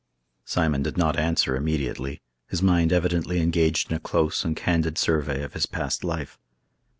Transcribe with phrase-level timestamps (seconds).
[0.45, 5.53] Simon did not answer immediately—his mind evidently engaged in a close and candid survey of
[5.53, 6.39] his past life.